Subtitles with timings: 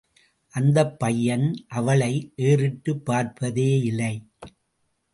[0.53, 1.45] அந்தப் பையன்
[1.69, 2.11] அவளை
[2.41, 4.13] ஏறிட்டுப் பார்ப்பதேயிலை.